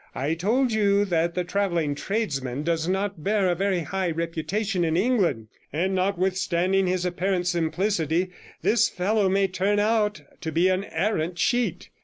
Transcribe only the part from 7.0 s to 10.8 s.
apparent simplicity, this fellow may turn out to be